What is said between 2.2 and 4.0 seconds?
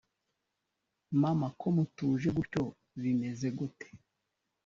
gutyo bimeze gute?